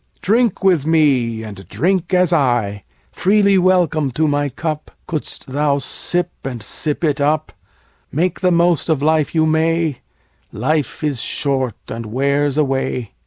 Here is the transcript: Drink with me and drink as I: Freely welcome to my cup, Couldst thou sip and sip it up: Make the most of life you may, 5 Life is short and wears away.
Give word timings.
Drink 0.19 0.63
with 0.63 0.87
me 0.87 1.43
and 1.43 1.69
drink 1.69 2.11
as 2.11 2.33
I: 2.33 2.85
Freely 3.11 3.59
welcome 3.59 4.09
to 4.13 4.27
my 4.27 4.49
cup, 4.49 4.89
Couldst 5.05 5.45
thou 5.49 5.77
sip 5.77 6.31
and 6.43 6.63
sip 6.63 7.03
it 7.03 7.21
up: 7.21 7.51
Make 8.11 8.39
the 8.39 8.49
most 8.49 8.89
of 8.89 9.03
life 9.03 9.35
you 9.35 9.45
may, 9.45 9.99
5 10.51 10.53
Life 10.59 11.03
is 11.03 11.21
short 11.21 11.77
and 11.87 12.07
wears 12.07 12.57
away. 12.57 13.11